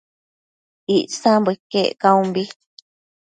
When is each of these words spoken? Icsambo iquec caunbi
Icsambo 0.97 1.49
iquec 1.55 1.91
caunbi 2.01 2.43